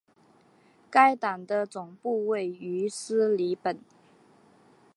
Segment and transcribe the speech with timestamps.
[0.89, 3.79] 该党的总部位于里斯本。